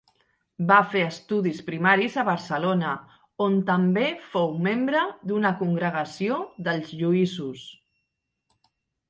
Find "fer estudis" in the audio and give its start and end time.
0.93-1.59